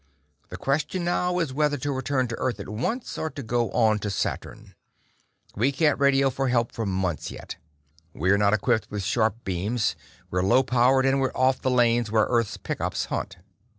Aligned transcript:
The 0.49 0.57
question 0.57 1.03
now 1.05 1.37
is 1.37 1.53
whether 1.53 1.77
to 1.77 1.91
return 1.91 2.27
to 2.29 2.35
Earth 2.39 2.59
at 2.59 2.67
once 2.69 3.19
or 3.19 3.29
to 3.29 3.43
go 3.43 3.69
on 3.69 3.99
to 3.99 4.09
Saturn. 4.09 4.73
We 5.55 5.71
can't 5.71 5.99
radio 5.99 6.31
for 6.31 6.47
help 6.47 6.71
for 6.71 6.87
months 6.87 7.29
yet. 7.29 7.57
We're 8.11 8.39
not 8.39 8.51
equipped 8.53 8.89
with 8.89 9.03
sharp 9.03 9.43
beams, 9.43 9.95
we're 10.31 10.41
low 10.41 10.63
powered, 10.63 11.05
and 11.05 11.21
we're 11.21 11.35
off 11.37 11.61
the 11.61 11.69
lanes 11.69 12.09
where 12.09 12.25
Earth's 12.29 12.57
pick 12.57 12.81
ups 12.81 13.05
hunt. 13.13 13.37